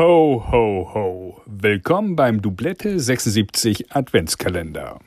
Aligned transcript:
Ho, 0.00 0.42
ho, 0.50 0.90
ho. 0.94 1.42
Willkommen 1.44 2.16
beim 2.16 2.40
Doublette 2.40 2.98
76 2.98 3.94
Adventskalender. 3.94 4.98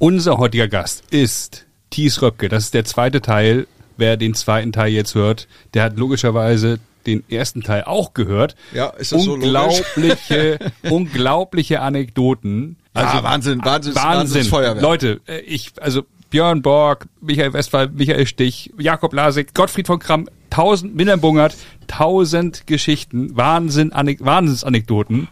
Unser 0.00 0.38
heutiger 0.38 0.66
Gast 0.66 1.04
ist 1.12 1.64
Thies 1.90 2.22
Röpke. 2.22 2.48
Das 2.48 2.64
ist 2.64 2.74
der 2.74 2.84
zweite 2.84 3.20
Teil. 3.20 3.68
Wer 3.96 4.16
den 4.16 4.34
zweiten 4.34 4.72
Teil 4.72 4.90
jetzt 4.90 5.14
hört, 5.14 5.46
der 5.74 5.84
hat 5.84 5.96
logischerweise 5.96 6.80
den 7.06 7.22
ersten 7.30 7.62
Teil 7.62 7.84
auch 7.84 8.14
gehört. 8.14 8.56
Ja, 8.72 8.88
ist 8.88 9.12
das 9.12 9.24
unglaubliche, 9.24 10.58
so 10.82 10.90
unglaubliche 10.92 11.82
Anekdoten. 11.82 12.78
Also, 12.94 13.18
ja, 13.18 13.22
Wahnsinn, 13.22 13.60
Wahnsinn, 13.64 13.94
Wahnsinn. 13.94 14.44
Feuerwehr. 14.46 14.82
Leute, 14.82 15.20
äh, 15.28 15.38
ich, 15.42 15.70
also 15.80 16.02
Björn 16.30 16.62
Borg, 16.62 17.06
Michael 17.20 17.52
Westphal, 17.52 17.90
Michael 17.90 18.26
Stich, 18.26 18.72
Jakob 18.76 19.12
Lasik, 19.12 19.54
Gottfried 19.54 19.86
von 19.86 20.00
Kramm, 20.00 20.28
tausend, 20.50 20.98
Wilhelm 20.98 21.20
Bungert, 21.20 21.56
tausend 21.86 22.66
Geschichten, 22.66 23.36
Wahnsinn, 23.36 23.92
Anek 23.92 24.24
Wahnsinnsanekdoten. 24.24 25.28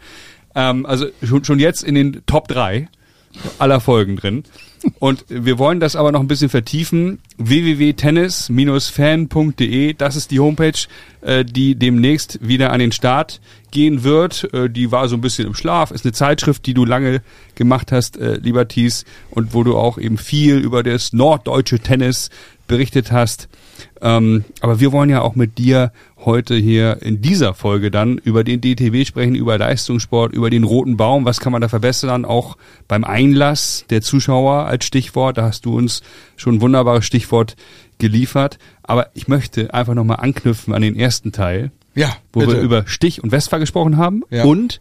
Ähm, 0.55 0.87
also 0.87 1.07
schon, 1.23 1.45
schon 1.45 1.59
jetzt 1.59 1.83
in 1.83 1.95
den 1.95 2.23
Top 2.27 2.49
drei 2.49 2.89
aller 3.59 3.81
Folgen 3.81 4.17
drin. 4.17 4.45
Und 4.99 5.25
wir 5.29 5.59
wollen 5.59 5.79
das 5.81 5.97
aber 5.97 6.13
noch 6.13 6.21
ein 6.21 6.29
bisschen 6.29 6.51
vertiefen. 6.51 7.19
www.tennis-fan.de, 7.37 9.95
das 9.95 10.17
ist 10.17 10.31
die 10.31 10.41
Homepage, 10.41 10.79
äh, 11.21 11.45
die 11.45 11.75
demnächst 11.75 12.39
wieder 12.47 12.73
an 12.73 12.81
den 12.81 12.93
Start 12.93 13.41
gehen 13.71 14.03
wird. 14.05 14.53
Äh, 14.55 14.71
die 14.71 14.91
war 14.93 15.09
so 15.09 15.17
ein 15.17 15.21
bisschen 15.21 15.47
im 15.47 15.55
Schlaf, 15.55 15.91
ist 15.91 16.05
eine 16.05 16.13
Zeitschrift, 16.13 16.65
die 16.67 16.75
du 16.75 16.85
lange 16.85 17.23
gemacht 17.55 17.91
hast, 17.93 18.19
äh, 18.19 18.37
lieber 18.37 18.69
Thies, 18.69 19.05
und 19.31 19.55
wo 19.55 19.65
du 19.65 19.77
auch 19.77 19.99
eben 19.99 20.19
viel 20.19 20.59
über 20.59 20.83
das 20.83 21.13
norddeutsche 21.13 21.81
Tennis 21.81 22.31
berichtet 22.67 23.11
hast. 23.11 23.49
Ähm, 24.01 24.45
aber 24.61 24.81
wir 24.81 24.93
wollen 24.93 25.11
ja 25.11 25.23
auch 25.23 25.35
mit 25.35 25.59
dir 25.59 25.93
heute 26.25 26.57
hier 26.57 27.01
in 27.03 27.21
dieser 27.23 27.55
Folge 27.55 27.91
dann 27.91 28.19
über 28.19 28.45
den 28.45 28.61
DTW 28.61 29.05
sprechen, 29.05 29.35
über 29.35 29.57
Leistungssport, 29.59 30.33
über 30.33 30.51
den 30.51 30.65
roten 30.65 30.97
Baum. 30.97 31.25
Was 31.25 31.41
kann 31.41 31.53
man 31.53 31.63
da 31.63 31.69
verbessern? 31.69 32.25
Auch 32.25 32.57
beim 32.87 33.05
Einlass 33.05 33.85
der 33.91 34.03
Zuschauer 34.03 34.67
als 34.67 34.85
Stichwort. 34.85 35.39
Da 35.39 35.45
hast 35.45 35.65
du 35.65 35.77
uns 35.77 36.03
schon 36.37 36.57
ein 36.57 36.61
wunderbares 36.61 37.05
Stichwort 37.05 37.57
geliefert. 37.99 38.59
Aber 38.83 39.09
ich 39.15 39.29
möchte 39.29 39.73
einfach 39.75 39.95
nochmal 39.95 40.19
anknüpfen 40.21 40.75
an 40.75 40.83
den 40.83 40.97
ersten 40.97 41.33
Teil. 41.33 41.71
Ja, 41.95 42.17
wo 42.33 42.41
bitte. 42.41 42.53
wir 42.53 42.61
über 42.61 42.87
Stich 42.87 43.23
und 43.23 43.33
Westphal 43.33 43.61
gesprochen 43.61 43.97
haben. 43.97 44.23
Ja. 44.31 44.45
Und 44.45 44.81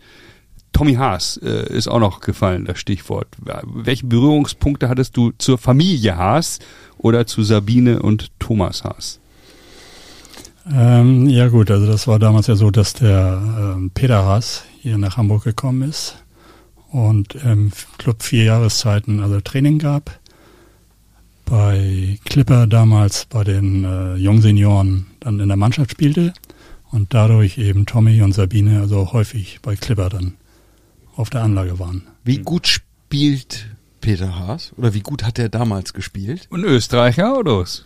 Tommy 0.71 0.95
Haas 0.95 1.37
äh, 1.37 1.73
ist 1.73 1.87
auch 1.87 1.99
noch 1.99 2.19
gefallen, 2.19 2.65
das 2.65 2.79
Stichwort. 2.79 3.27
Welche 3.63 4.05
Berührungspunkte 4.05 4.89
hattest 4.89 5.17
du 5.17 5.31
zur 5.37 5.57
Familie 5.57 6.17
Haas 6.17 6.59
oder 6.97 7.25
zu 7.25 7.41
Sabine 7.41 8.01
und 8.01 8.31
Thomas 8.39 8.83
Haas? 8.83 9.19
Ähm, 10.73 11.29
ja 11.29 11.47
gut, 11.47 11.71
also 11.71 11.85
das 11.85 12.07
war 12.07 12.19
damals 12.19 12.47
ja 12.47 12.55
so, 12.55 12.71
dass 12.71 12.93
der 12.93 13.41
ähm, 13.75 13.91
Peter 13.93 14.23
Haas 14.23 14.63
hier 14.81 14.97
nach 14.97 15.17
Hamburg 15.17 15.43
gekommen 15.43 15.87
ist 15.87 16.23
und 16.91 17.35
im 17.35 17.71
Club 17.97 18.23
vier 18.23 18.43
Jahreszeiten 18.43 19.21
also 19.21 19.39
Training 19.41 19.79
gab. 19.79 20.19
Bei 21.45 22.19
Clipper 22.25 22.67
damals 22.67 23.25
bei 23.25 23.43
den 23.45 23.85
äh, 23.85 24.15
Jungsenioren 24.15 25.07
dann 25.21 25.39
in 25.39 25.47
der 25.47 25.57
Mannschaft 25.57 25.91
spielte 25.91 26.33
und 26.91 27.13
dadurch 27.13 27.57
eben 27.57 27.85
Tommy 27.85 28.21
und 28.21 28.33
Sabine 28.33 28.81
also 28.81 29.13
häufig 29.13 29.59
bei 29.61 29.75
Clipper 29.75 30.09
dann 30.09 30.33
auf 31.15 31.29
der 31.29 31.43
Anlage 31.43 31.79
waren. 31.79 32.03
Wie 32.23 32.39
gut 32.39 32.67
spielt 32.67 33.67
Peter 34.01 34.37
Haas? 34.37 34.73
Oder 34.77 34.93
wie 34.93 35.01
gut 35.01 35.23
hat 35.23 35.39
er 35.39 35.49
damals 35.49 35.93
gespielt? 35.93 36.47
Ein 36.51 36.63
Österreicher 36.63 37.37
oder 37.37 37.59
was? 37.59 37.83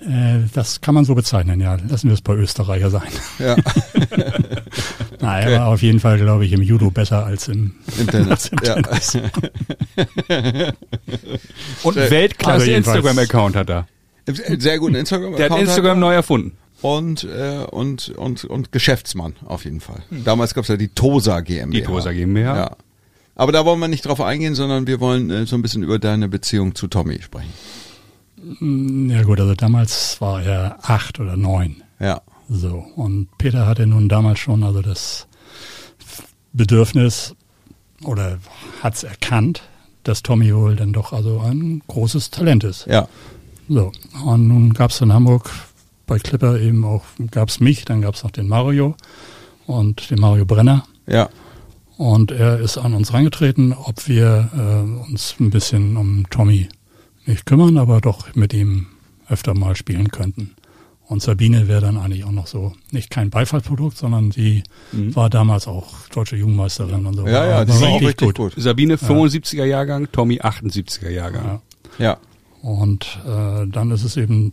Äh, 0.00 0.46
das 0.54 0.80
kann 0.80 0.94
man 0.94 1.04
so 1.04 1.14
bezeichnen, 1.14 1.60
ja. 1.60 1.76
Lassen 1.88 2.08
wir 2.08 2.14
es 2.14 2.22
bei 2.22 2.34
Österreicher 2.34 2.90
sein. 2.90 3.08
Ja. 3.38 3.56
Nein, 5.20 5.44
okay. 5.44 5.52
er 5.52 5.60
war 5.60 5.66
auf 5.68 5.82
jeden 5.82 5.98
Fall, 5.98 6.18
glaube 6.18 6.46
ich, 6.46 6.52
im 6.52 6.62
Judo 6.62 6.90
besser 6.90 7.24
als 7.24 7.48
im, 7.48 7.74
Im 7.98 8.06
Tennis. 8.06 8.30
Als 8.30 8.48
im 8.48 8.58
Tennis. 8.58 9.12
Ja. 9.14 10.72
Und 11.82 11.96
Weltklasse 11.96 12.60
also 12.60 12.70
Instagram-Account 12.70 13.56
hat 13.56 13.70
er. 13.70 13.88
Sehr 14.58 14.78
guten 14.78 14.94
Instagram-Account. 14.94 15.38
Der 15.38 15.50
hat 15.50 15.58
Instagram 15.58 15.98
neu 15.98 16.14
erfunden. 16.14 16.56
Und, 16.80 17.24
äh, 17.24 17.64
und, 17.70 18.10
und, 18.10 18.44
und 18.44 18.70
Geschäftsmann 18.70 19.34
auf 19.44 19.64
jeden 19.64 19.80
Fall. 19.80 20.02
Hm. 20.10 20.22
Damals 20.22 20.54
gab 20.54 20.62
es 20.62 20.68
ja 20.68 20.76
die 20.76 20.88
Tosa 20.88 21.40
GmbH. 21.40 21.76
Die 21.76 21.82
Tosa 21.82 22.12
GmbH. 22.12 22.56
Ja. 22.56 22.76
Aber 23.34 23.50
da 23.50 23.64
wollen 23.64 23.80
wir 23.80 23.88
nicht 23.88 24.06
drauf 24.06 24.20
eingehen, 24.20 24.54
sondern 24.54 24.86
wir 24.86 25.00
wollen 25.00 25.30
äh, 25.30 25.46
so 25.46 25.56
ein 25.56 25.62
bisschen 25.62 25.82
über 25.82 25.98
deine 25.98 26.28
Beziehung 26.28 26.76
zu 26.76 26.86
Tommy 26.86 27.20
sprechen. 27.20 27.52
Mm, 28.60 29.10
ja 29.10 29.22
gut, 29.22 29.40
also 29.40 29.54
damals 29.54 30.20
war 30.20 30.42
er 30.42 30.78
acht 30.82 31.20
oder 31.20 31.36
neun. 31.36 31.82
Ja. 32.00 32.20
So. 32.48 32.84
Und 32.96 33.28
Peter 33.38 33.66
hatte 33.66 33.86
nun 33.86 34.08
damals 34.08 34.38
schon 34.38 34.62
also 34.62 34.82
das 34.82 35.26
Bedürfnis 36.52 37.34
oder 38.04 38.38
hat 38.82 38.94
es 38.94 39.02
erkannt, 39.02 39.62
dass 40.02 40.22
Tommy 40.22 40.54
wohl 40.54 40.76
dann 40.76 40.92
doch 40.92 41.12
also 41.12 41.40
ein 41.40 41.82
großes 41.86 42.30
Talent 42.30 42.64
ist. 42.64 42.86
Ja. 42.86 43.08
So. 43.68 43.92
Und 44.24 44.48
nun 44.48 44.72
gab 44.72 44.90
es 44.90 45.00
in 45.00 45.12
Hamburg 45.12 45.50
bei 46.06 46.18
Clipper 46.18 46.58
eben 46.58 46.84
auch, 46.84 47.04
gab 47.30 47.50
es 47.50 47.60
mich, 47.60 47.84
dann 47.84 48.00
gab 48.00 48.14
es 48.14 48.24
noch 48.24 48.30
den 48.30 48.48
Mario 48.48 48.96
und 49.66 50.10
den 50.10 50.20
Mario 50.20 50.46
Brenner. 50.46 50.84
Ja. 51.06 51.28
Und 51.98 52.30
er 52.30 52.60
ist 52.60 52.78
an 52.78 52.94
uns 52.94 53.12
reingetreten, 53.12 53.72
ob 53.72 54.08
wir 54.08 54.48
äh, 54.56 55.10
uns 55.10 55.34
ein 55.38 55.50
bisschen 55.50 55.96
um 55.96 56.30
Tommy 56.30 56.68
nicht 57.28 57.46
kümmern, 57.46 57.76
aber 57.78 58.00
doch 58.00 58.34
mit 58.34 58.52
ihm 58.52 58.86
öfter 59.28 59.54
mal 59.54 59.76
spielen 59.76 60.08
könnten. 60.10 60.54
Und 61.06 61.22
Sabine 61.22 61.68
wäre 61.68 61.80
dann 61.80 61.96
eigentlich 61.96 62.24
auch 62.24 62.32
noch 62.32 62.46
so, 62.46 62.74
nicht 62.90 63.08
kein 63.08 63.30
Beifallprodukt, 63.30 63.96
sondern 63.96 64.30
sie 64.30 64.62
mhm. 64.92 65.16
war 65.16 65.30
damals 65.30 65.66
auch 65.66 65.86
deutsche 66.12 66.36
Jugendmeisterin 66.36 67.06
und 67.06 67.14
so. 67.14 67.26
Ja, 67.26 67.46
ja, 67.46 67.64
die 67.64 67.72
war 67.80 67.88
auch 67.88 68.02
richtig 68.02 68.34
gut. 68.34 68.36
gut. 68.36 68.54
Sabine 68.56 68.96
75er 68.96 69.64
Jahrgang, 69.64 70.08
Tommy 70.12 70.40
78er 70.40 71.08
Jahrgang. 71.08 71.60
Ja. 71.98 72.04
ja. 72.04 72.18
Und 72.60 73.20
äh, 73.24 73.66
dann 73.68 73.90
ist 73.90 74.04
es 74.04 74.18
eben 74.18 74.52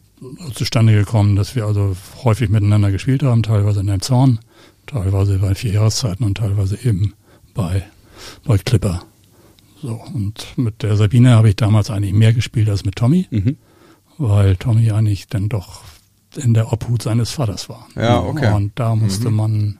zustande 0.54 0.94
gekommen, 0.94 1.36
dass 1.36 1.56
wir 1.56 1.66
also 1.66 1.98
häufig 2.24 2.50
miteinander 2.50 2.92
gespielt 2.92 3.24
haben, 3.24 3.44
teilweise 3.44 3.82
in 3.82 3.90
einem 3.90 4.02
Zorn, 4.02 4.40
teilweise 4.86 5.40
bei 5.40 5.56
vier 5.56 5.74
Jahreszeiten 5.74 6.24
und 6.24 6.38
teilweise 6.38 6.78
eben 6.86 7.16
bei, 7.54 7.84
bei 8.46 8.58
Clipper. 8.58 9.02
So, 9.86 10.02
und 10.16 10.58
mit 10.58 10.82
der 10.82 10.98
Sabine 10.98 11.36
habe 11.36 11.50
ich 11.50 11.58
damals 11.58 11.92
eigentlich 11.92 12.14
mehr 12.14 12.34
gespielt 12.34 12.70
als 12.70 12.86
mit 12.86 12.96
Tommy, 12.96 13.28
mhm. 13.30 13.58
weil 14.18 14.56
Tommy 14.56 14.90
eigentlich 14.90 15.28
dann 15.28 15.48
doch 15.48 15.84
in 16.36 16.56
der 16.56 16.74
Obhut 16.74 17.04
seines 17.04 17.30
Vaters 17.30 17.70
war. 17.70 17.88
Ja, 17.96 18.20
okay. 18.20 18.52
Und 18.52 18.72
da 18.80 18.96
musste 18.96 19.30
mhm. 19.30 19.36
man 19.36 19.80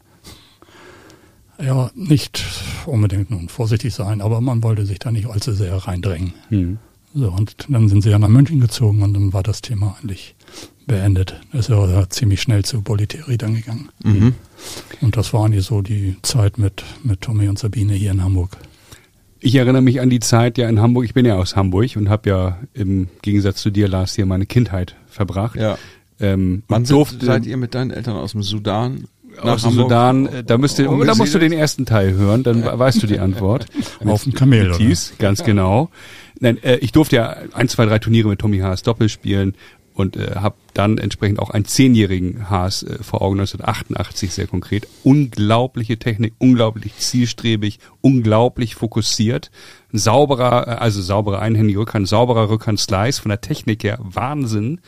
ja 1.60 1.90
nicht 1.96 2.44
unbedingt 2.86 3.32
nun 3.32 3.50
vorsichtig 3.50 3.96
sein, 3.96 4.22
aber 4.22 4.42
man 4.42 4.62
wollte 4.62 4.86
sich 4.86 5.00
da 5.00 5.10
nicht 5.12 5.26
allzu 5.26 5.54
sehr 5.54 5.76
reindrängen. 5.76 6.36
Mhm. 6.52 6.78
So, 7.16 7.32
und 7.32 7.66
dann 7.68 7.90
sind 7.90 8.04
sie 8.04 8.12
ja 8.12 8.20
nach 8.20 8.28
München 8.28 8.60
gezogen 8.60 9.02
und 9.02 9.16
dann 9.16 9.34
war 9.34 9.42
das 9.42 9.64
Thema 9.64 9.98
eigentlich 10.04 10.36
beendet. 10.86 11.42
ist 11.54 11.70
ja 11.70 12.08
ziemlich 12.10 12.44
schnell 12.44 12.64
zu 12.64 12.84
Boliteri 12.84 13.40
dann 13.40 13.56
gegangen. 13.56 13.90
Mhm. 14.04 14.36
Und 15.02 15.18
das 15.18 15.34
war 15.34 15.46
eigentlich 15.46 15.66
so 15.66 15.82
die 15.82 16.18
Zeit 16.22 16.60
mit, 16.60 16.84
mit 17.04 17.22
Tommy 17.22 17.48
und 17.48 17.58
Sabine 17.58 17.94
hier 17.94 18.12
in 18.12 18.24
Hamburg. 18.24 18.56
Ich 19.46 19.54
erinnere 19.54 19.84
mich 19.84 20.02
an 20.02 20.10
die 20.10 20.20
Zeit 20.20 20.58
ja 20.58 20.68
in 20.68 20.82
Hamburg. 20.82 21.06
Ich 21.06 21.14
bin 21.14 21.24
ja 21.24 21.36
aus 21.36 21.56
Hamburg 21.56 21.96
und 21.98 22.10
habe 22.10 22.30
ja 22.30 22.58
im 22.74 23.10
Gegensatz 23.22 23.62
zu 23.62 23.70
dir, 23.70 23.88
Lars, 23.88 24.16
hier 24.16 24.26
meine 24.26 24.48
Kindheit 24.48 24.96
verbracht. 25.06 25.56
Ja. 25.56 25.78
Ähm, 26.20 26.64
Wann 26.68 26.84
durfte, 26.84 27.24
seid 27.24 27.46
ihr 27.46 27.56
mit 27.56 27.76
deinen 27.76 27.92
Eltern 27.92 28.16
aus 28.16 28.32
dem 28.32 28.42
Sudan? 28.42 29.04
Aus 29.40 29.62
dem 29.62 29.74
Sudan, 29.74 30.26
äh, 30.26 30.44
da, 30.44 30.58
müsst 30.58 30.80
ihr, 30.80 30.86
da 30.86 31.14
musst 31.14 31.36
du 31.36 31.38
den 31.38 31.52
ersten 31.52 31.86
Teil 31.86 32.14
hören, 32.14 32.42
dann 32.42 32.66
weißt 32.66 33.04
du 33.04 33.06
die 33.06 33.20
Antwort. 33.20 33.68
Auf 34.06 34.24
dem 34.24 34.34
Kamel? 34.34 34.72
Ganz 35.20 35.44
genau. 35.44 35.92
Nein, 36.40 36.58
äh, 36.64 36.78
ich 36.78 36.92
durfte 36.92 37.18
ja 37.18 37.36
ein, 37.54 37.68
zwei, 37.68 37.86
drei 37.86 38.00
Turniere 38.00 38.30
mit 38.30 38.40
Tommy 38.40 38.58
Haas 38.60 38.82
Doppel 38.82 39.10
spielen 39.10 39.54
und 39.96 40.18
äh, 40.18 40.36
habe 40.36 40.58
dann 40.74 40.98
entsprechend 40.98 41.40
auch 41.40 41.50
einen 41.50 41.64
zehnjährigen 41.66 42.50
Haas 42.50 42.84
äh, 42.84 43.02
vor 43.02 43.22
Augen 43.22 43.40
1988 43.40 44.34
sehr 44.34 44.46
konkret. 44.46 44.88
Unglaubliche 45.04 45.98
Technik, 45.98 46.34
unglaublich 46.38 46.98
zielstrebig, 46.98 47.80
unglaublich 48.02 48.76
fokussiert, 48.76 49.52
sauberer, 49.94 50.68
äh, 50.68 50.72
also 50.72 51.02
sauberer 51.02 51.40
einhändige 51.40 51.80
Rückhand, 51.80 52.10
sauberer 52.10 52.50
Rückhand 52.50 52.80
Slice 52.80 53.20
von 53.20 53.30
der 53.30 53.40
Technik 53.40 53.84
her 53.86 53.98
Wahnsinn. 54.02 54.82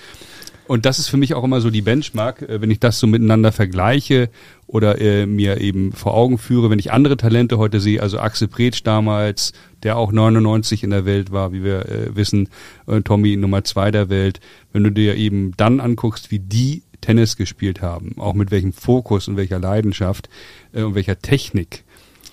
Und 0.68 0.86
das 0.86 1.00
ist 1.00 1.08
für 1.08 1.18
mich 1.18 1.34
auch 1.34 1.44
immer 1.44 1.62
so 1.62 1.70
die 1.70 1.82
Benchmark, 1.82 2.42
äh, 2.42 2.62
wenn 2.62 2.72
ich 2.72 2.80
das 2.80 3.00
so 3.00 3.08
miteinander 3.08 3.52
vergleiche 3.52 4.30
oder 4.68 5.00
äh, 5.00 5.26
mir 5.26 5.62
eben 5.62 5.94
vor 5.94 6.14
Augen 6.14 6.38
führe, 6.38 6.70
wenn 6.70 6.80
ich 6.80 6.92
andere 6.92 7.18
Talente 7.18 7.58
heute 7.58 7.80
sehe, 7.80 8.02
also 8.02 8.20
Axel 8.20 8.48
Pretsch 8.48 8.84
damals, 8.84 9.54
der 9.84 9.98
auch 9.98 10.12
99 10.12 10.84
in 10.84 10.90
der 10.90 11.06
Welt 11.06 11.32
war, 11.32 11.54
wie 11.54 11.64
wir 11.64 11.88
äh, 11.88 12.16
wissen, 12.16 12.50
äh, 12.88 13.02
Tommy 13.02 13.38
Nummer 13.38 13.64
zwei 13.64 13.92
der 13.92 14.10
Welt, 14.10 14.40
wenn 14.74 14.84
du 14.84 14.92
dir 14.92 15.16
eben 15.16 15.54
dann 15.56 15.80
anguckst, 15.80 16.32
wie 16.32 16.40
die 16.40 16.84
Tennis 17.02 17.38
gespielt 17.38 17.82
haben, 17.82 18.16
auch 18.18 18.34
mit 18.34 18.52
welchem 18.52 18.74
Fokus 18.74 19.28
und 19.28 19.38
welcher 19.38 19.60
Leidenschaft 19.60 20.30
äh, 20.74 20.82
und 20.82 20.96
welcher 20.96 21.20
Technik, 21.20 21.84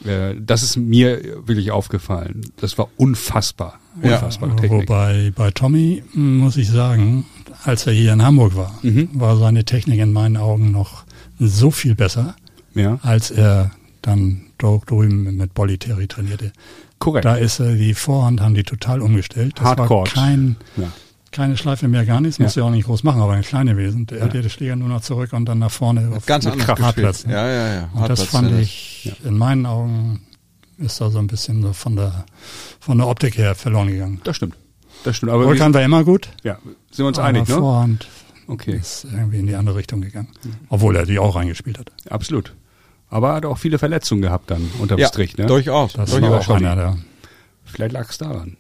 äh, 0.05 0.35
das 0.39 0.63
ist 0.63 0.77
mir 0.77 1.21
wirklich 1.47 1.71
aufgefallen. 1.71 2.43
Das 2.59 2.77
war 2.79 2.89
unfassbar. 2.97 3.79
Unfassbar 4.03 4.49
ja, 4.51 4.55
Technik. 4.57 4.89
Wobei 4.89 5.33
bei 5.35 5.51
Tommy 5.51 6.03
muss 6.15 6.57
ich 6.57 6.69
sagen, 6.69 7.27
als 7.65 7.87
er 7.87 7.93
hier 7.93 8.13
in 8.13 8.23
Hamburg 8.23 8.57
war, 8.57 8.79
mhm. 8.83 9.09
war 9.15 9.37
seine 9.37 9.65
Technik 9.65 10.01
in 10.01 10.13
meinen 10.13 10.37
Augen 10.37 10.71
noch 10.73 11.05
so 11.39 11.71
viel 11.71 11.95
besser 11.95 12.37
Ja. 12.75 12.99
als 13.03 13.31
er 13.31 13.71
dann 14.03 14.43
dort 14.59 14.91
drüben 14.91 15.37
mit 15.37 15.55
Bolli 15.55 15.79
Terry 15.79 16.07
trainierte. 16.07 16.53
Korrekt. 16.99 17.25
Da 17.25 17.35
ist 17.37 17.61
äh, 17.61 17.77
die 17.77 17.95
Vorhand 17.95 18.41
haben 18.41 18.55
die 18.55 18.63
total 18.65 19.01
umgestellt. 19.01 19.55
Das 19.57 19.65
Hardcore. 19.67 20.07
war 20.07 20.13
kein, 20.13 20.57
Ja. 20.77 20.93
Keine 21.35 21.57
Schleife 21.57 21.89
mehr, 21.89 22.07
gar 22.07 22.21
nichts. 22.21 22.39
Musste 22.39 22.61
ja 22.61 22.67
auch 22.67 22.71
nicht 22.71 22.87
groß 22.87 23.03
machen, 23.03 23.21
aber 23.21 23.33
ein 23.33 23.43
kleiner 23.43 23.77
Wesen. 23.77 24.07
Der 24.07 24.23
hat 24.23 24.33
ja 24.35 24.41
den 24.41 24.51
Schläger 24.51 24.77
nur 24.77 24.89
noch 24.89 25.03
zurück 25.03 25.33
und 25.33 25.45
dann 25.45 25.59
nach 25.59 25.71
vorne 25.71 26.11
auf 26.17 26.25
Ganz 26.27 26.45
mit 26.47 26.59
Kraft. 26.59 26.81
Hartplatz, 26.83 27.27
ne? 27.27 27.33
Ja, 27.35 27.47
ja, 27.47 27.75
ja. 27.75 27.89
Und 27.93 28.09
das 28.09 28.21
Hartplatz, 28.21 28.29
fand 28.29 28.51
ja, 28.53 28.59
ich, 28.59 29.13
in 29.25 29.37
meinen 29.37 29.67
Augen 29.67 30.23
ist 30.79 31.01
da 31.01 31.11
so 31.11 31.19
ein 31.19 31.27
bisschen 31.27 31.63
so 31.63 31.73
von 31.73 31.97
der, 31.97 32.25
von 32.81 32.99
der 32.99 33.07
Optik 33.07 33.37
her 33.37 33.55
verloren 33.55 33.89
gegangen. 33.89 34.21
Das 34.25 34.37
stimmt. 34.37 34.57
Das 35.05 35.17
stimmt. 35.17 35.33
Aber 35.33 35.47
Rückhand 35.47 35.75
war 35.75 35.83
immer 35.83 36.03
gut. 36.05 36.29
ja, 36.43 36.59
sind 36.91 37.05
wir 37.05 37.07
uns 37.07 37.19
aber 37.19 37.29
einig, 37.29 37.49
ne? 37.49 37.55
Vorhand 37.57 38.09
Okay, 38.47 38.73
ist 38.77 39.05
irgendwie 39.05 39.39
in 39.39 39.47
die 39.47 39.55
andere 39.55 39.77
Richtung 39.77 40.03
gegangen. 40.03 40.29
Obwohl 40.69 40.97
er 40.97 41.07
die 41.07 41.19
auch 41.19 41.35
reingespielt 41.37 41.79
hat. 41.79 41.91
absolut. 42.11 42.55
Aber 43.09 43.31
er 43.31 43.35
hat 43.37 43.47
auch 43.47 43.59
viele 43.59 43.79
Verletzungen 43.79 44.23
gehabt 44.23 44.51
dann 44.51 44.71
unterm 44.81 44.99
Ja, 44.99 45.09
Strich, 45.09 45.37
ne? 45.37 45.47
durchaus. 45.47 45.93
Das 45.95 46.11
durchaus. 46.11 46.49
war 46.49 46.57
auch 46.57 46.61
einer 46.61 46.75
der. 46.77 46.99
Vielleicht 47.65 47.93
lag 47.93 48.11
es 48.11 48.19
daran. 48.19 48.57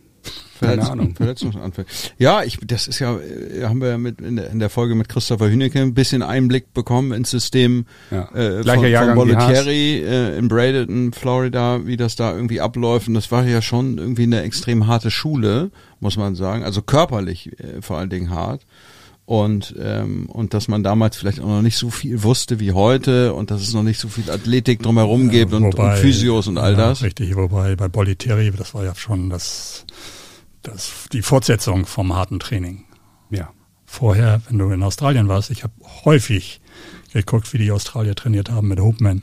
Keine 0.60 0.90
Ahnung. 0.90 1.14
Verletzungsanfälle. 1.14 1.86
Ja, 2.18 2.42
ich, 2.42 2.58
das 2.64 2.86
ist 2.88 2.98
ja, 2.98 3.16
äh, 3.18 3.64
haben 3.64 3.80
wir 3.80 3.88
ja 3.88 3.98
mit 3.98 4.20
in 4.20 4.36
der, 4.36 4.50
in 4.50 4.58
der 4.60 4.70
Folge 4.70 4.94
mit 4.94 5.08
Christopher 5.08 5.50
Hünecke 5.50 5.80
ein 5.80 5.94
bisschen 5.94 6.22
Einblick 6.22 6.72
bekommen 6.72 7.12
ins 7.12 7.30
System 7.30 7.86
Ja. 8.10 8.28
äh, 8.34 8.62
Gleicher 8.62 8.98
von, 8.98 9.06
von. 9.08 9.14
Bollettieri 9.16 10.04
äh, 10.04 10.38
in 10.38 10.48
Bradenton, 10.48 11.12
Florida, 11.12 11.86
wie 11.86 11.96
das 11.96 12.16
da 12.16 12.34
irgendwie 12.34 12.60
abläuft. 12.60 13.08
Und 13.08 13.14
das 13.14 13.30
war 13.30 13.44
ja 13.44 13.60
schon 13.62 13.98
irgendwie 13.98 14.22
eine 14.24 14.42
extrem 14.42 14.86
harte 14.86 15.10
Schule, 15.10 15.70
muss 16.00 16.16
man 16.16 16.34
sagen. 16.34 16.62
Also 16.64 16.82
körperlich 16.82 17.50
äh, 17.58 17.82
vor 17.82 17.98
allen 17.98 18.10
Dingen 18.10 18.30
hart. 18.30 18.62
Und, 19.26 19.74
ähm, 19.78 20.26
und 20.26 20.52
dass 20.52 20.68
man 20.68 20.82
damals 20.82 21.16
vielleicht 21.16 21.40
auch 21.40 21.46
noch 21.46 21.62
nicht 21.62 21.78
so 21.78 21.88
viel 21.88 22.22
wusste 22.22 22.60
wie 22.60 22.72
heute 22.72 23.32
und 23.32 23.50
dass 23.50 23.62
es 23.62 23.72
noch 23.72 23.82
nicht 23.82 23.98
so 23.98 24.08
viel 24.08 24.30
Athletik 24.30 24.82
drumherum 24.82 25.30
gibt 25.30 25.54
und, 25.54 25.74
und 25.74 25.96
Physios 25.96 26.46
und 26.46 26.58
all 26.58 26.72
ja, 26.72 26.78
das. 26.78 27.02
Richtig, 27.02 27.34
wobei 27.34 27.74
bei 27.74 27.88
Bollettieri, 27.88 28.50
das 28.50 28.74
war 28.74 28.84
ja 28.84 28.94
schon 28.94 29.30
das, 29.30 29.86
das, 30.62 31.08
die 31.12 31.22
Fortsetzung 31.22 31.86
vom 31.86 32.14
harten 32.14 32.38
Training. 32.38 32.84
Ja. 33.30 33.50
Vorher, 33.86 34.42
wenn 34.48 34.58
du 34.58 34.68
in 34.70 34.82
Australien 34.82 35.28
warst, 35.28 35.50
ich 35.50 35.62
habe 35.62 35.72
häufig 36.04 36.60
geguckt, 37.14 37.52
wie 37.54 37.58
die 37.58 37.70
Australier 37.70 38.14
trainiert 38.14 38.50
haben 38.50 38.68
mit 38.68 38.80
Hopeman. 38.80 39.22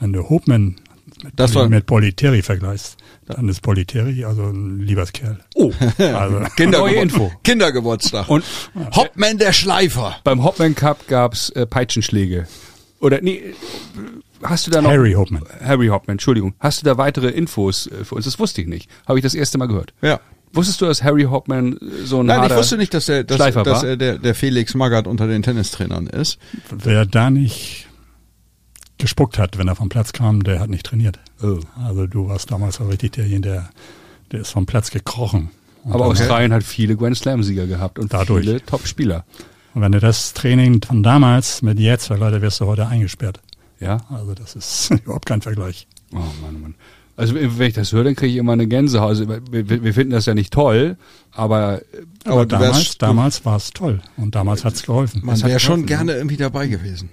Wenn 0.00 0.12
du 0.14 0.28
Hopeman 0.28 0.76
mit, 1.24 1.32
Das 1.36 1.54
war- 1.54 1.68
mit 1.68 1.86
Bollettieri 1.86 2.42
vergleichst, 2.42 2.96
dann 3.26 3.48
ist 3.48 3.62
Bollettieri 3.62 4.24
also 4.24 4.42
ein 4.44 4.80
Lieberskerl. 4.80 5.38
Oh, 5.54 5.72
Also, 5.98 6.38
Neue 6.38 6.50
Kindergebur 6.56 7.02
Info. 7.02 7.32
Kindergeburtstag. 7.42 8.28
Und 8.28 8.44
Hopman 8.94 9.38
der 9.38 9.52
Schleifer. 9.52 10.16
beim 10.24 10.44
Hopman 10.44 10.74
Cup 10.74 11.08
gab's 11.08 11.50
äh, 11.50 11.66
Peitschenschläge. 11.66 12.46
Oder 13.00 13.20
nee, 13.20 13.54
hast 14.42 14.66
du 14.66 14.70
da 14.70 14.80
noch 14.80 14.90
Harry 14.90 15.12
Hopeman. 15.12 15.42
Harry 15.62 15.88
Hopman, 15.88 16.14
Entschuldigung. 16.14 16.54
Hast 16.60 16.80
du 16.82 16.86
da 16.86 16.96
weitere 16.96 17.28
Infos 17.28 17.86
äh, 17.86 18.04
für 18.04 18.14
uns? 18.14 18.24
Das 18.24 18.38
wusste 18.38 18.60
ich 18.62 18.66
nicht. 18.68 18.88
Habe 19.06 19.18
ich 19.18 19.22
das 19.22 19.34
erste 19.34 19.58
Mal 19.58 19.66
gehört. 19.66 19.92
Ja. 20.02 20.20
Wusstest 20.52 20.80
du, 20.80 20.86
dass 20.86 21.02
Harry 21.02 21.24
Hopman 21.24 21.74
äh, 21.78 22.04
so 22.04 22.20
ein 22.20 22.26
Nein, 22.26 22.48
ich 22.50 22.56
wusste 22.56 22.76
nicht, 22.78 22.94
dass 22.94 23.08
er, 23.08 23.24
dass, 23.24 23.38
dass 23.54 23.82
er 23.82 23.96
der, 23.96 24.18
der 24.18 24.34
Felix 24.34 24.74
Magath 24.74 25.06
unter 25.06 25.26
den 25.26 25.42
Tennistrainern 25.42 26.06
ist. 26.06 26.38
Wer 26.70 27.04
da 27.06 27.28
nicht 27.30 27.88
gespuckt 29.04 29.38
hat, 29.38 29.58
wenn 29.58 29.68
er 29.68 29.76
vom 29.76 29.88
Platz 29.88 30.12
kam, 30.12 30.42
der 30.42 30.60
hat 30.60 30.70
nicht 30.70 30.86
trainiert. 30.86 31.18
Oh. 31.42 31.60
Also 31.84 32.06
du 32.06 32.28
warst 32.28 32.50
damals 32.50 32.80
auch 32.80 32.88
richtig 32.88 33.12
derjenige, 33.12 33.42
der, 33.48 33.70
der 34.32 34.40
ist 34.40 34.50
vom 34.50 34.66
Platz 34.66 34.90
gekrochen. 34.90 35.50
Und 35.84 35.92
Aber 35.92 36.06
Australien 36.06 36.52
hat 36.52 36.62
viele 36.64 36.96
Grand 36.96 37.16
Slam-Sieger 37.16 37.66
gehabt 37.66 37.98
und 37.98 38.12
Dadurch. 38.12 38.44
viele 38.44 38.64
Top-Spieler. 38.64 39.24
Und 39.74 39.82
wenn 39.82 39.92
du 39.92 40.00
das 40.00 40.32
Training 40.34 40.80
von 40.82 41.02
damals 41.02 41.60
mit 41.62 41.78
jetzt 41.78 42.06
vergleichst, 42.06 42.40
wirst 42.40 42.60
du 42.60 42.66
heute 42.66 42.86
eingesperrt. 42.86 43.40
Ja. 43.80 43.98
Also 44.08 44.34
das 44.34 44.56
ist 44.56 44.90
überhaupt 45.04 45.26
kein 45.26 45.42
Vergleich. 45.42 45.86
Oh 46.12 46.18
Mann, 46.42 46.60
Mann. 46.62 46.74
Also 47.16 47.34
wenn 47.36 47.60
ich 47.68 47.74
das 47.74 47.92
höre, 47.92 48.02
dann 48.04 48.16
kriege 48.16 48.32
ich 48.32 48.38
immer 48.38 48.54
eine 48.54 48.66
Gänsehaut. 48.66 49.08
Also, 49.10 49.28
wir, 49.28 49.68
wir 49.84 49.94
finden 49.94 50.10
das 50.12 50.26
ja 50.26 50.34
nicht 50.34 50.52
toll, 50.52 50.96
aber 51.32 51.80
äh, 51.82 51.84
Aber, 52.24 52.44
damals, 52.46 52.76
wärst- 52.76 53.02
damals 53.02 53.44
war 53.44 53.56
es 53.56 53.70
toll 53.70 54.00
und 54.16 54.34
damals 54.34 54.64
hat's 54.64 54.82
geholfen. 54.84 55.20
Man 55.24 55.36
hat 55.36 55.44
wäre 55.48 55.60
schon 55.60 55.86
gerne 55.86 56.14
irgendwie 56.14 56.36
dabei 56.36 56.66
gewesen. 56.66 57.10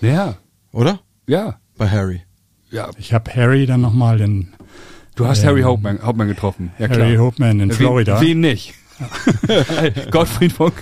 ja, 0.00 0.36
Oder? 0.72 1.00
ja, 1.26 1.58
Bei 1.76 1.88
Harry. 1.88 2.22
ja. 2.70 2.90
Ich 2.98 3.12
habe 3.12 3.30
Harry 3.34 3.66
dann 3.66 3.80
nochmal 3.80 4.18
den 4.18 4.48
Du 5.14 5.26
hast 5.26 5.42
Ähm, 5.42 5.48
Harry 5.50 5.62
Hauptmann, 5.62 6.00
Hauptmann 6.02 6.28
getroffen. 6.28 6.72
Ja 6.78 6.88
klar. 6.88 7.06
Harry 7.06 7.16
Hopeman 7.16 7.60
in 7.60 7.68
Wen- 7.68 7.76
Florida. 7.76 8.20
Wen 8.20 8.40
nicht? 8.40 8.74
Gottfried 10.10 10.52
von 10.52 10.72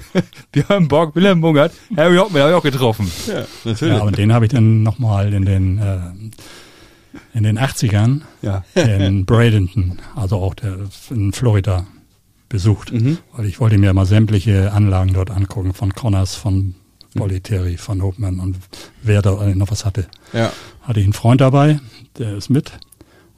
Björn 0.52 0.88
Borg, 0.88 1.14
Wilhelm 1.14 1.40
Bungert, 1.40 1.72
Harry 1.96 2.16
Hauptmann 2.16 2.42
habe 2.42 2.52
ich 2.52 2.56
auch 2.58 2.62
getroffen. 2.62 3.10
Ja, 3.26 3.44
natürlich. 3.64 3.96
Ja, 3.96 4.02
und 4.02 4.18
den 4.18 4.32
habe 4.32 4.46
ich 4.46 4.50
dann 4.52 4.82
nochmal 4.82 5.32
in 5.32 5.44
den 5.44 5.78
äh, 5.78 5.98
in 7.34 7.42
den 7.44 7.58
80ern 7.58 8.22
Ja. 8.42 8.64
in 8.74 9.24
Bradenton, 9.26 9.98
also 10.16 10.36
auch 10.36 10.54
der 10.54 10.76
in 11.10 11.32
Florida 11.32 11.86
besucht, 12.48 12.92
Mhm. 12.92 13.18
weil 13.32 13.46
ich 13.46 13.60
wollte 13.60 13.78
mir 13.78 13.92
mal 13.94 14.06
sämtliche 14.06 14.72
Anlagen 14.72 15.12
dort 15.12 15.30
angucken 15.30 15.72
von 15.74 15.94
Connors, 15.94 16.34
von 16.34 16.74
Bollettieri, 17.14 17.76
von 17.76 18.02
Hopeman 18.02 18.38
und 18.40 18.56
wer 19.02 19.22
da 19.22 19.32
noch 19.54 19.70
was 19.70 19.84
hatte. 19.84 20.06
ja. 20.32 20.52
Hatte 20.82 21.00
ich 21.00 21.04
einen 21.06 21.12
Freund 21.12 21.40
dabei, 21.40 21.80
der 22.18 22.36
ist 22.36 22.48
mit 22.48 22.72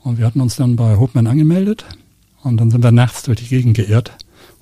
und 0.02 0.18
wir 0.18 0.26
hatten 0.26 0.40
uns 0.40 0.56
dann 0.56 0.76
bei 0.76 0.96
Hopeman 0.96 1.26
angemeldet 1.26 1.84
und 2.42 2.56
dann 2.58 2.70
sind 2.70 2.82
wir 2.84 2.92
nachts 2.92 3.22
durch 3.24 3.38
die 3.38 3.48
Gegend 3.48 3.76
geirrt 3.76 4.12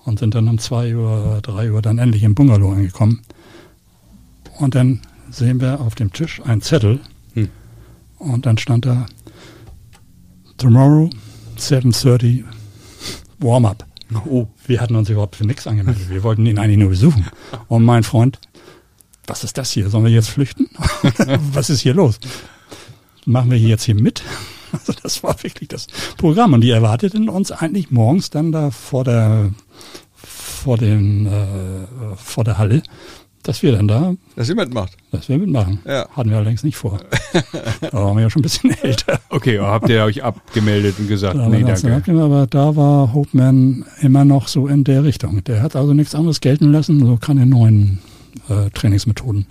und 0.05 0.19
sind 0.19 0.35
dann 0.35 0.49
um 0.49 0.59
zwei 0.59 0.95
Uhr, 0.97 1.41
drei 1.43 1.71
Uhr 1.73 1.83
dann 1.83 1.99
endlich 1.99 2.23
im 2.23 2.35
Bungalow 2.35 2.73
angekommen 2.73 3.21
und 4.59 4.75
dann 4.75 5.01
sehen 5.31 5.61
wir 5.61 5.81
auf 5.81 5.95
dem 5.95 6.13
Tisch 6.13 6.41
einen 6.45 6.63
Zettel 6.63 7.01
Hm. 7.35 7.49
und 8.19 8.47
dann 8.47 8.57
stand 8.57 8.87
da 8.87 9.07
Tomorrow 10.57 11.11
7.30 11.59 12.45
Warm-up. 13.39 13.85
Oh. 14.29 14.47
Wir 14.67 14.81
hatten 14.81 14.97
uns 14.97 15.11
überhaupt 15.11 15.37
für 15.37 15.47
nichts 15.47 15.67
angemeldet. 15.67 16.09
Wir 16.11 16.23
wollten 16.23 16.47
ihn 16.47 16.59
eigentlich 16.59 16.79
nur 16.79 16.89
besuchen. 16.89 17.27
Und 17.69 17.85
mein 17.85 18.03
Freund, 18.03 18.41
was 19.29 19.45
ist 19.45 19.59
das 19.59 19.71
hier? 19.71 19.89
Sollen 19.91 20.05
wir 20.05 20.11
jetzt 20.13 20.31
flüchten? 20.31 20.69
was 21.53 21.71
ist 21.71 21.81
hier 21.81 21.95
los? 21.95 22.19
Machen 23.27 23.51
wir 23.51 23.59
hier 23.59 23.69
jetzt 23.71 23.85
hier 23.85 23.95
mit? 23.95 24.23
Also 24.71 24.93
das 25.03 25.23
war 25.23 25.43
wirklich 25.43 25.71
das 25.71 25.87
Programm. 26.19 26.53
Und 26.53 26.61
die 26.61 26.69
erwarteten 26.69 27.31
uns 27.31 27.51
eigentlich 27.51 27.91
morgens 27.91 28.29
dann 28.29 28.53
da 28.53 28.71
vor 28.71 29.03
der 29.03 29.51
vor 30.15 30.77
den 30.77 31.25
äh, 31.25 32.17
vor 32.17 32.45
der 32.45 32.59
Halle, 32.59 32.83
dass 33.43 33.63
wir 33.63 33.73
dann 33.73 33.89
da, 33.89 34.15
Dass 34.37 34.51
ihr 34.51 34.57
mitmacht. 34.57 34.93
dass 35.11 35.31
wir 35.31 35.39
mitmachen. 35.39 35.79
Ja. 35.87 36.07
Hatten 36.11 36.29
wir 36.29 36.37
allerdings 36.37 36.65
nicht 36.65 36.77
vor. 36.77 37.01
da 37.81 37.93
waren 37.95 38.17
wir 38.17 38.25
ja 38.25 38.29
schon 38.29 38.41
ein 38.41 38.43
bisschen 38.43 38.71
älter. 38.83 39.21
Okay, 39.31 39.59
habt 39.59 39.89
ihr 39.89 40.05
euch 40.05 40.23
abgemeldet 40.23 40.97
und 40.99 41.09
gesagt, 41.09 41.39
Da 41.39 41.49
nee, 41.49 41.63
danke. 41.63 42.03
dann 42.05 42.19
aber 42.21 42.47
da 42.47 42.77
war 42.77 43.15
Hopeman 43.15 43.87
immer 44.03 44.27
noch 44.27 44.49
so 44.49 44.67
in 44.67 44.85
der 44.85 45.03
Richtung. 45.03 45.43
Der 45.45 45.63
hat 45.63 45.77
also 45.77 45.95
nichts 45.95 46.15
anderes 46.15 46.43
gelten 46.43 46.73
lassen, 46.73 47.01
so 47.07 47.17
keine 47.17 47.47
neuen 47.47 48.01
äh, 48.49 48.71
Trainingsmethoden. 48.71 49.47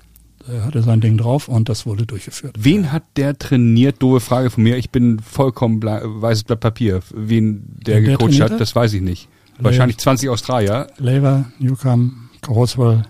Er 0.49 0.63
hatte 0.63 0.81
sein 0.81 1.01
Ding 1.01 1.17
drauf 1.17 1.49
und 1.49 1.67
das 1.67 1.85
wurde 1.85 2.05
durchgeführt. 2.05 2.55
Wen 2.57 2.91
hat 2.93 3.03
der 3.17 3.37
trainiert? 3.37 4.01
Doofe 4.01 4.21
Frage 4.21 4.49
von 4.49 4.63
mir. 4.63 4.77
Ich 4.77 4.91
bin 4.91 5.19
vollkommen 5.19 5.81
weißes 5.83 6.45
Blatt 6.45 6.61
Papier. 6.61 7.01
Wen 7.13 7.63
der 7.85 7.97
Wen 7.97 8.05
der 8.05 8.17
gecoacht 8.17 8.39
hat, 8.39 8.59
das 8.61 8.73
weiß 8.73 8.93
ich 8.93 9.01
nicht. 9.01 9.27
Wahrscheinlich 9.59 9.97
20 9.97 10.29
Australier. 10.29 10.87
Lever, 10.97 11.51
Newcomb, 11.59 12.13
Croswell, 12.41 13.03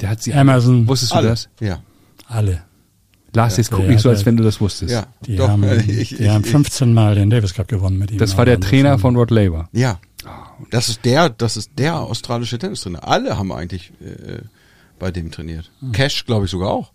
Der 0.00 0.08
hat 0.10 0.22
sie 0.22 0.32
Emerson, 0.32 0.88
Wusstest 0.88 1.12
du 1.12 1.16
Alle. 1.16 1.28
das? 1.28 1.48
Ja. 1.60 1.80
alle. 2.26 2.62
Lars, 3.32 3.56
jetzt 3.58 3.70
guck 3.70 3.84
Ja, 3.84 3.90
nicht 3.90 4.00
so, 4.00 4.08
als 4.08 4.26
wenn 4.26 4.36
du 4.36 4.42
das 4.42 4.60
wusstest. 4.60 4.92
Ja. 4.92 5.06
Die, 5.24 5.36
Doch, 5.36 5.48
haben, 5.48 5.62
äh, 5.64 5.82
ich, 5.82 6.16
die 6.16 6.28
haben 6.28 6.42
ich, 6.44 6.50
15 6.50 6.92
Mal 6.92 7.14
den 7.14 7.30
Davis 7.30 7.54
Cup 7.54 7.68
gewonnen 7.68 7.98
mit 7.98 8.10
ihm. 8.10 8.18
Das 8.18 8.36
war 8.36 8.44
der 8.44 8.56
Also 8.56 8.68
Trainer 8.68 8.98
von 8.98 9.14
Rod 9.14 9.30
Laver. 9.30 9.68
Ja. 9.72 10.00
Das 10.70 10.88
ist 10.88 11.04
der, 11.04 11.28
das 11.30 11.56
ist 11.56 11.70
der 11.78 12.00
australische 12.00 12.58
Tennistrainer. 12.58 13.06
Alle 13.06 13.38
haben 13.38 13.52
eigentlich 13.52 13.92
äh, 14.00 14.40
bei 15.00 15.10
dem 15.10 15.32
trainiert. 15.32 15.70
Hm. 15.80 15.90
Cash, 15.92 16.24
glaube 16.26 16.44
ich, 16.44 16.50
sogar 16.52 16.70
auch. 16.70 16.92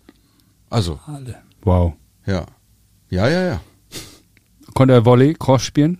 Also, 0.69 0.99
Alle. 1.05 1.35
Wow. 1.63 1.93
ja. 2.25 2.45
Ja, 3.09 3.27
ja, 3.29 3.43
ja. 3.47 3.61
Konnte 4.73 4.93
er 4.93 5.05
Volley, 5.05 5.33
Cross 5.35 5.63
spielen? 5.63 5.99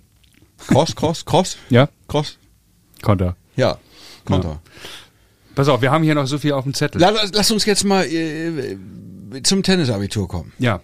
Cross, 0.67 0.95
Cross, 0.95 1.25
Cross, 1.25 1.57
Ja, 1.69 1.89
Cross. 2.07 2.37
konnte 3.01 3.25
er. 3.25 3.35
Ja. 3.55 3.77
Konter. 4.25 4.59
Pass 5.53 5.67
auf, 5.67 5.81
wir 5.81 5.91
haben 5.91 6.03
hier 6.03 6.15
noch 6.15 6.25
so 6.25 6.37
viel 6.39 6.53
auf 6.53 6.63
dem 6.63 6.73
Zettel. 6.73 6.99
Lass, 6.99 7.31
lass 7.33 7.51
uns 7.51 7.63
jetzt 7.65 7.83
mal 7.83 8.05
äh, 8.05 8.77
zum 9.43 9.61
Tennisabitur 9.63 10.27
kommen. 10.27 10.53
ja. 10.57 10.81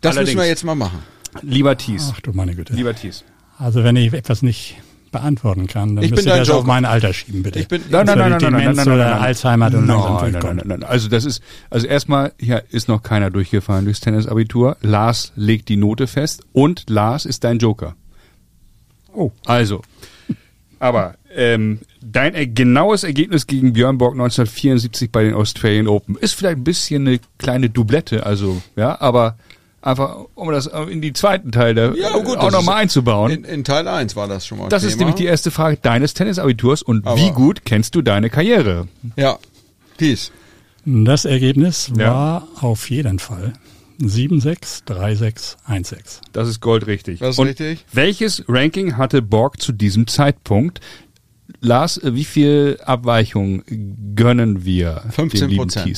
Das 0.00 0.16
Allerdings, 0.16 0.34
müssen 0.36 0.44
wir 0.44 0.48
jetzt 0.48 0.64
mal 0.64 0.74
machen. 0.74 1.02
Lieber 1.42 1.76
Thies. 1.76 2.10
Ach 2.14 2.20
du 2.22 2.32
meine 2.32 2.54
Güte. 2.54 2.72
Lieber 2.72 2.94
Thies. 2.94 3.22
Also 3.58 3.84
wenn 3.84 3.96
ich 3.96 4.12
etwas 4.14 4.40
nicht 4.40 4.78
beantworten 5.10 5.66
kann, 5.66 5.96
dann 5.96 6.04
Ich 6.04 6.10
bin 6.10 6.16
müsst 6.16 6.26
ihr 6.26 6.30
dein 6.30 6.38
das 6.40 6.48
Joker. 6.48 6.60
auf 6.60 6.66
mein 6.66 6.84
Alter 6.84 7.12
schieben, 7.12 7.42
bitte. 7.42 7.58
Ich 7.58 7.68
bin- 7.68 7.82
Nein, 7.90 8.06
nein, 8.06 8.18
nein, 8.18 8.30
nein, 8.30 8.40
nein, 8.40 8.52
Demenz 8.60 8.76
nein, 8.76 8.86
nein, 8.86 8.94
oder 8.94 9.04
nein, 9.04 9.12
nein. 9.14 9.22
Alzheimer 9.22 9.70
Nein, 9.70 9.86
nein, 9.86 10.32
nein, 10.32 10.56
nein, 10.56 10.62
nein. 10.66 10.82
Also 10.84 11.08
das 11.08 11.24
ist, 11.24 11.42
also 11.70 11.86
erstmal, 11.86 12.32
hier 12.38 12.62
ist 12.70 12.88
noch 12.88 13.02
keiner 13.02 13.30
durchgefallen 13.30 13.84
durchs 13.84 14.00
Tennisabitur. 14.00 14.76
Lars 14.82 15.32
legt 15.36 15.68
die 15.68 15.76
Note 15.76 16.06
fest 16.06 16.42
und 16.52 16.88
Lars 16.90 17.24
ist 17.24 17.44
dein 17.44 17.58
Joker. 17.58 17.94
Oh. 19.12 19.32
Also, 19.46 19.82
aber 20.78 21.14
ähm, 21.34 21.80
dein 22.00 22.34
äh, 22.34 22.46
genaues 22.46 23.04
Ergebnis 23.04 23.46
gegen 23.46 23.72
Björn 23.72 23.98
Borg 23.98 24.14
1974 24.14 25.10
bei 25.12 25.24
den 25.24 25.34
Australian 25.34 25.88
Open 25.88 26.16
ist 26.16 26.34
vielleicht 26.34 26.58
ein 26.58 26.64
bisschen 26.64 27.06
eine 27.06 27.20
kleine 27.38 27.70
Doublette, 27.70 28.24
also 28.24 28.62
ja, 28.76 29.00
aber 29.00 29.36
Einfach, 29.82 30.26
um 30.34 30.50
das 30.50 30.66
in 30.90 31.00
die 31.00 31.12
zweiten 31.14 31.52
Teil 31.52 31.74
der, 31.74 31.94
Ja, 31.96 32.10
gut, 32.18 32.36
auch 32.36 32.50
nochmal 32.50 32.82
einzubauen. 32.82 33.30
In, 33.32 33.44
in 33.44 33.64
Teil 33.64 33.88
1 33.88 34.14
war 34.14 34.28
das 34.28 34.46
schon 34.46 34.58
mal 34.58 34.68
das 34.68 34.82
Thema. 34.82 34.90
ist 34.92 34.98
nämlich 34.98 35.16
die 35.16 35.24
erste 35.24 35.50
Frage 35.50 35.78
deines 35.80 36.12
Tennisabiturs 36.12 36.82
und 36.82 37.06
Aber- 37.06 37.18
wie 37.18 37.30
gut 37.30 37.64
kennst 37.64 37.94
du 37.94 38.02
deine 38.02 38.28
Karriere? 38.28 38.88
Ja, 39.16 39.38
dies. 39.98 40.32
Das 40.84 41.24
Ergebnis 41.24 41.90
Ja. 41.96 42.14
war 42.14 42.48
auf 42.60 42.90
jeden 42.90 43.18
Fall 43.18 43.54
7-6, 44.02 44.84
3-6, 44.86 45.56
1-6. 45.66 46.20
Das 46.32 46.48
ist 46.48 46.60
goldrichtig. 46.60 47.20
Das 47.20 47.30
ist 47.30 47.38
und 47.38 47.48
richtig. 47.48 47.84
Welches 47.92 48.44
Ranking 48.48 48.96
hatte 48.98 49.22
Borg 49.22 49.60
zu 49.62 49.72
diesem 49.72 50.06
Zeitpunkt? 50.06 50.80
Lars, 51.60 52.00
wie 52.02 52.24
viel 52.24 52.78
Abweichung 52.84 53.62
gönnen 54.14 54.64
wir 54.64 55.02
15%. 55.10 55.38
dem 55.40 55.48
lieben? 55.50 55.94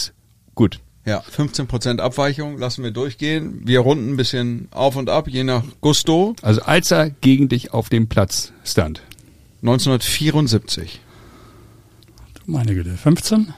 Gut. 0.54 0.80
Ja, 1.04 1.20
15% 1.36 1.98
Abweichung 1.98 2.58
lassen 2.58 2.84
wir 2.84 2.92
durchgehen. 2.92 3.60
Wir 3.64 3.80
runden 3.80 4.12
ein 4.12 4.16
bisschen 4.16 4.68
auf 4.70 4.94
und 4.94 5.10
ab, 5.10 5.26
je 5.28 5.42
nach 5.42 5.64
Gusto. 5.80 6.36
Also 6.42 6.62
als 6.62 6.90
er 6.92 7.10
gegen 7.10 7.48
dich 7.48 7.72
auf 7.72 7.88
dem 7.88 8.08
Platz 8.08 8.52
stand. 8.64 9.02
1974. 9.62 11.00
Du 12.34 12.50
Meine 12.52 12.74
Güte, 12.74 12.90
15? 12.96 13.52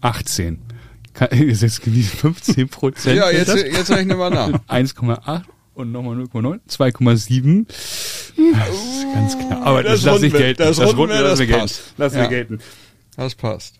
18. 0.00 0.58
Kann- 1.14 1.28
Ist 1.30 1.62
jetzt 1.62 1.82
die 1.86 2.02
15 2.02 2.68
Prozent. 2.68 3.16
Ja, 3.16 3.30
jetzt, 3.30 3.54
jetzt 3.54 3.90
rechnen 3.90 4.18
wir 4.18 4.30
nach. 4.30 4.48
1,8 4.68 5.42
und 5.74 5.92
nochmal 5.92 6.16
0,9. 6.16 6.60
2,7. 6.68 7.66
Das 7.66 8.68
ist 8.68 9.06
ganz 9.14 9.38
knapp. 9.38 9.64
Aber 9.66 9.82
das, 9.82 10.02
Das 10.02 10.04
lasse 10.14 10.26
ich 10.26 10.32
wir- 10.32 10.40
gelten. 10.40 10.62
das 10.62 10.78
runden 10.80 11.14
wir, 11.14 11.22
lassen 11.22 11.24
das 11.30 11.38
wir 11.38 11.46
gelten. 11.46 11.60
passt. 11.62 11.94
Lassen 11.96 12.16
Ja. 12.16 12.22
wir 12.22 12.28
gelten. 12.28 12.58
Das 13.16 13.34
passt. 13.34 13.74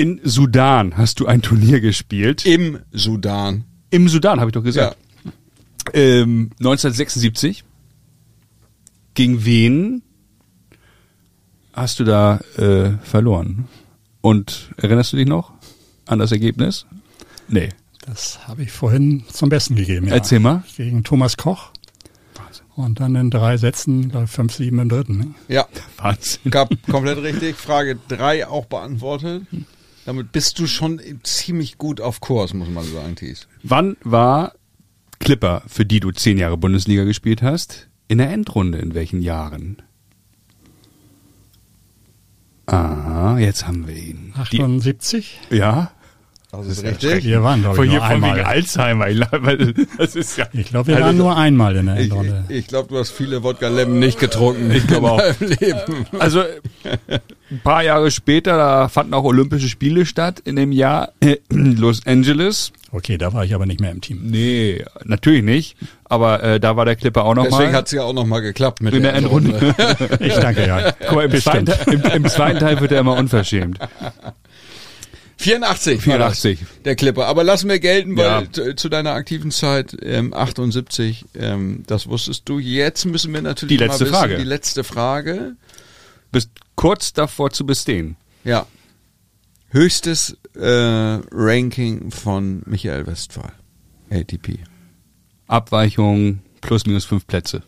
In 0.00 0.18
Sudan 0.24 0.96
hast 0.96 1.20
du 1.20 1.26
ein 1.26 1.42
Turnier 1.42 1.78
gespielt. 1.78 2.46
Im 2.46 2.78
Sudan. 2.90 3.64
Im 3.90 4.08
Sudan, 4.08 4.40
habe 4.40 4.48
ich 4.48 4.54
doch 4.54 4.64
gesagt. 4.64 4.96
Ja. 5.24 5.30
Ähm, 5.92 6.52
1976. 6.58 7.64
Gegen 9.12 9.44
wen 9.44 10.00
hast 11.74 12.00
du 12.00 12.04
da 12.04 12.38
äh, 12.56 12.92
verloren? 13.02 13.68
Und 14.22 14.70
erinnerst 14.78 15.12
du 15.12 15.18
dich 15.18 15.26
noch 15.26 15.52
an 16.06 16.18
das 16.18 16.32
Ergebnis? 16.32 16.86
Nee. 17.48 17.68
Das 18.06 18.48
habe 18.48 18.62
ich 18.62 18.72
vorhin 18.72 19.24
zum 19.30 19.50
Besten 19.50 19.76
gegeben. 19.76 20.06
Ja. 20.06 20.14
Erzähl 20.14 20.40
mal. 20.40 20.64
Gegen 20.78 21.04
Thomas 21.04 21.36
Koch. 21.36 21.72
Und 22.74 23.00
dann 23.00 23.14
in 23.16 23.30
drei 23.30 23.58
Sätzen, 23.58 24.08
glaube 24.08 24.24
ich, 24.24 24.30
5-7 24.30 24.80
im 24.80 24.88
dritten. 24.88 25.18
Ne? 25.18 25.34
Ja, 25.48 25.66
Wahnsinn. 25.98 26.50
gab 26.50 26.70
komplett 26.88 27.18
richtig. 27.18 27.56
Frage 27.56 27.98
3 28.08 28.48
auch 28.48 28.64
beantwortet. 28.64 29.42
Damit 30.06 30.32
bist 30.32 30.58
du 30.58 30.66
schon 30.66 31.00
ziemlich 31.22 31.78
gut 31.78 32.00
auf 32.00 32.20
Kurs, 32.20 32.54
muss 32.54 32.68
man 32.68 32.84
sagen, 32.84 33.16
Thies. 33.16 33.46
Wann 33.62 33.96
war 34.02 34.54
Clipper, 35.18 35.62
für 35.66 35.84
die 35.84 36.00
du 36.00 36.10
zehn 36.10 36.38
Jahre 36.38 36.56
Bundesliga 36.56 37.04
gespielt 37.04 37.42
hast, 37.42 37.88
in 38.08 38.18
der 38.18 38.30
Endrunde? 38.30 38.78
In 38.78 38.94
welchen 38.94 39.20
Jahren? 39.20 39.82
Ah, 42.66 43.36
jetzt 43.38 43.66
haben 43.66 43.86
wir 43.86 43.96
ihn. 43.96 44.32
Die, 44.52 44.60
78? 44.60 45.40
ja? 45.50 45.92
Das 46.52 46.66
ist 46.66 46.82
erschreckend. 46.82 47.04
richtig. 47.12 47.24
Wir 47.30 47.42
waren, 47.42 47.60
glaube 47.62 47.76
Von 47.76 47.84
ich, 47.84 47.90
hier 47.92 48.00
nur 48.00 48.08
von 48.08 48.16
wegen 48.22 48.24
einmal. 48.32 48.44
Alzheimer. 48.44 49.08
Ich 49.08 49.16
glaube, 49.20 49.74
Das 49.98 50.16
ist 50.16 50.36
ja. 50.36 50.46
Ich 50.52 50.66
glaube, 50.68 50.88
wir 50.88 50.94
Also 50.96 51.06
waren 51.06 51.16
nur 51.16 51.36
einmal 51.36 51.76
in 51.76 51.86
der 51.86 51.96
Endrunde. 51.96 52.44
ich, 52.48 52.56
ich 52.56 52.66
glaube, 52.66 52.88
du 52.88 52.98
hast 52.98 53.10
viele 53.10 53.42
Wodka-Lemon 53.42 53.98
nicht 53.98 54.18
getrunken. 54.18 54.70
Ich 54.72 54.86
glaube 54.86 55.10
auch. 55.12 55.20
in 55.40 55.48
deinem 55.48 55.58
Leben. 55.60 56.06
Also 56.18 56.42
ein 57.50 57.60
paar 57.62 57.82
Jahre 57.84 58.10
später, 58.10 58.56
da 58.56 58.88
fanden 58.88 59.14
auch 59.14 59.24
Olympische 59.24 59.68
Spiele 59.68 60.06
statt 60.06 60.40
in 60.44 60.56
dem 60.56 60.72
Jahr 60.72 61.12
äh, 61.20 61.36
Los 61.50 62.06
Angeles. 62.06 62.72
Okay, 62.92 63.16
da 63.18 63.32
war 63.32 63.44
ich 63.44 63.54
aber 63.54 63.66
nicht 63.66 63.80
mehr 63.80 63.92
im 63.92 64.00
Team. 64.00 64.18
Nee, 64.24 64.84
natürlich 65.04 65.44
nicht. 65.44 65.76
Aber 66.04 66.42
äh, 66.42 66.58
da 66.58 66.74
war 66.76 66.84
der 66.84 66.96
Clipper 66.96 67.24
auch 67.24 67.36
noch 67.36 67.44
Deswegen 67.44 67.72
hat 67.72 67.86
es 67.86 67.92
ja 67.92 68.02
auch 68.02 68.12
nochmal 68.12 68.42
geklappt 68.42 68.82
mit 68.82 68.92
in 68.94 69.04
der 69.04 69.14
Endrunde. 69.14 69.74
Ich 70.18 70.34
danke, 70.34 70.66
ja. 70.66 70.90
Guck 71.06 71.12
mal, 71.14 71.24
im 71.26 71.40
zweiten, 71.40 71.66
Bestimmt. 71.66 72.04
Im, 72.06 72.24
im 72.24 72.24
zweiten 72.28 72.58
Teil 72.58 72.80
wird 72.80 72.90
er 72.90 72.98
immer 73.00 73.14
unverschämt. 73.16 73.78
84. 75.40 76.06
war 76.06 76.18
das, 76.18 76.40
84. 76.40 76.58
Der 76.84 76.96
Clipper. 76.96 77.26
Aber 77.26 77.44
lassen 77.44 77.68
wir 77.68 77.78
gelten, 77.80 78.16
weil 78.16 78.24
Ja. 78.44 78.52
zu, 78.52 78.74
zu 78.76 78.88
deiner 78.88 79.12
aktiven 79.12 79.50
Zeit 79.50 79.96
ähm, 80.02 80.32
78, 80.34 81.24
ähm, 81.34 81.82
das 81.86 82.06
wusstest 82.08 82.48
du. 82.48 82.58
Jetzt 82.58 83.04
müssen 83.06 83.32
wir 83.34 83.42
natürlich 83.42 83.76
Die 83.78 83.84
letzte 83.84 84.04
mal 84.04 84.10
wissen, 84.10 84.18
Frage. 84.20 84.36
die 84.38 84.44
letzte 84.44 84.84
Frage. 84.84 85.56
Bist 86.32 86.50
kurz 86.76 87.12
davor 87.12 87.50
zu 87.50 87.66
bestehen. 87.66 88.16
Ja. 88.44 88.66
Höchstes 89.70 90.36
äh, 90.54 90.60
Ranking 91.30 92.10
von 92.10 92.62
Michael 92.66 93.06
Westphal. 93.06 93.52
ATP. 94.10 94.58
Abweichung 95.46 96.40
plus 96.60 96.86
minus 96.86 97.04
fünf 97.04 97.26
Plätze. 97.26 97.62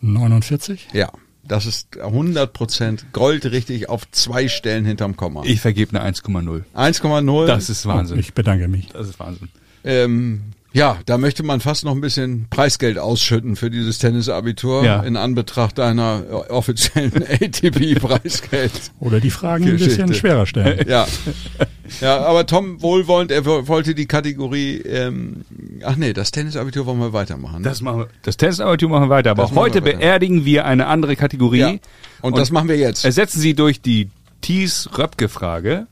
49? 0.00 0.88
Ja. 0.92 1.10
Das 1.44 1.66
ist 1.66 1.96
100% 1.96 3.00
goldrichtig 3.12 3.88
auf 3.88 4.08
zwei 4.10 4.48
Stellen 4.48 4.84
hinterm 4.84 5.16
Komma. 5.16 5.42
Ich 5.44 5.60
vergebe 5.60 5.98
eine 5.98 6.14
1,0. 6.14 6.62
1,0. 6.74 7.46
Das 7.46 7.68
ist 7.68 7.86
Wahnsinn. 7.86 8.18
Ich 8.18 8.32
bedanke 8.32 8.68
mich. 8.68 8.88
Das 8.88 9.08
ist 9.08 9.18
Wahnsinn. 9.18 9.48
Ähm, 9.84 10.42
ja, 10.74 10.98
da 11.06 11.18
möchte 11.18 11.42
man 11.42 11.60
fast 11.60 11.84
noch 11.84 11.92
ein 11.92 12.00
bisschen 12.00 12.46
Preisgeld 12.48 12.98
ausschütten 12.98 13.56
für 13.56 13.70
dieses 13.70 13.98
Tennisabitur 13.98 14.84
Ja. 14.84 15.02
in 15.02 15.16
Anbetracht 15.16 15.76
deiner 15.78 16.22
äh, 16.28 16.32
offiziellen 16.50 17.12
ATP-Preisgeld. 17.30 18.72
Oder 19.00 19.20
die 19.20 19.30
Fragen 19.30 19.64
ein 19.64 19.72
Geschichte. 19.72 19.98
bisschen 19.98 20.14
schwerer 20.14 20.46
stellen. 20.46 20.86
Ja. 20.88 21.06
ja, 22.00 22.18
aber 22.24 22.46
Tom 22.46 22.80
wohlwollend, 22.82 23.30
er 23.30 23.44
wo- 23.44 23.68
wollte 23.68 23.94
die 23.94 24.06
Kategorie, 24.06 24.78
ähm, 24.78 25.44
ach 25.84 25.96
nee, 25.96 26.12
das 26.12 26.30
Tennisabitur 26.30 26.86
wollen 26.86 26.98
wir 27.00 27.12
weitermachen. 27.12 27.62
Ne? 27.62 27.68
Das 27.68 27.80
machen 27.82 27.98
wir. 28.00 28.08
Das 28.22 28.36
Tennisabitur 28.36 28.88
machen 28.88 29.04
wir 29.04 29.10
weiter. 29.10 29.30
Aber 29.32 29.42
Das 29.42 29.52
wir 29.52 29.60
heute 29.60 29.84
weiter. 29.84 29.98
beerdigen 29.98 30.44
wir 30.44 30.64
eine 30.64 30.86
andere 30.86 31.16
Kategorie. 31.16 31.58
ja. 31.58 31.74
Und, 32.22 32.38
das 32.38 32.50
machen 32.50 32.68
wir 32.68 32.76
jetzt. 32.76 33.04
Ersetzen 33.04 33.40
Sie 33.40 33.54
durch 33.54 33.80
die 33.82 34.08
Thies-Röpke-Frage. 34.42 35.86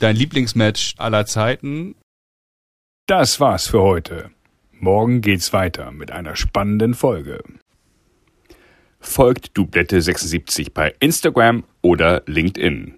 Dein 0.00 0.16
Lieblingsmatch 0.16 0.94
aller 0.98 1.26
Zeiten. 1.26 1.94
Das 3.06 3.38
war's 3.38 3.66
für 3.66 3.82
heute. 3.82 4.30
Morgen 4.72 5.20
geht's 5.20 5.52
weiter 5.52 5.90
mit 5.92 6.10
einer 6.10 6.36
spannenden 6.36 6.94
Folge. 6.94 7.42
Folgt 8.98 9.50
Dublette76 9.58 10.72
bei 10.72 10.94
Instagram 11.00 11.64
oder 11.82 12.22
LinkedIn. 12.24 12.94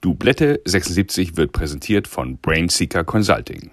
Dublette76 0.00 1.36
wird 1.36 1.50
präsentiert 1.50 2.06
von 2.06 2.38
Brainseeker 2.38 3.02
Consulting. 3.02 3.72